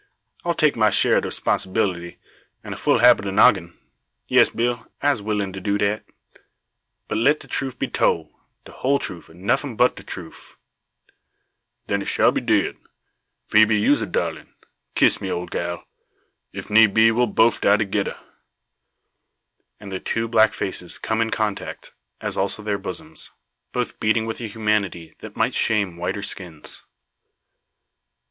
I'll 0.43 0.55
take 0.55 0.75
my 0.75 0.89
share 0.89 1.17
ob 1.17 1.21
de 1.21 1.29
'sponsibility, 1.31 2.17
an 2.63 2.73
a 2.73 2.75
full 2.75 2.97
half 2.97 3.19
ob 3.19 3.25
de 3.25 3.31
noggin'. 3.31 3.77
Yes, 4.27 4.49
Bill, 4.49 4.87
I'se 4.99 5.21
willin' 5.21 5.53
to 5.53 5.61
do 5.61 5.77
dat. 5.77 6.03
But 7.07 7.19
let 7.19 7.39
de 7.39 7.47
troof 7.47 7.77
be 7.77 7.87
tole 7.87 8.33
de 8.65 8.71
whole 8.71 8.97
troof, 8.97 9.29
an' 9.29 9.45
nuffin 9.45 9.75
but 9.77 9.97
de 9.97 10.01
troof." 10.03 10.57
"Den 11.85 12.01
it 12.01 12.05
shall 12.07 12.31
be 12.31 12.41
did. 12.41 12.77
Phoebe, 13.45 13.77
you's 13.79 14.01
a 14.01 14.07
darlin'. 14.07 14.51
Kiss 14.95 15.21
me, 15.21 15.29
ole 15.31 15.45
gal. 15.45 15.85
If 16.51 16.67
need 16.71 16.95
be, 16.95 17.11
we'll 17.11 17.27
boaf 17.27 17.61
die 17.61 17.77
togedder." 17.77 18.17
And 19.79 19.91
their 19.91 19.99
two 19.99 20.27
black 20.27 20.55
faces 20.55 20.97
come 20.97 21.21
in 21.21 21.29
contact, 21.29 21.93
as 22.19 22.35
also 22.37 22.63
their 22.63 22.79
bosoms; 22.79 23.29
both 23.71 23.99
beating 23.99 24.25
with 24.25 24.41
a 24.41 24.47
humanity 24.47 25.13
that 25.19 25.37
might 25.37 25.53
shame 25.53 25.95
whiter 25.95 26.23
skins. 26.23 26.81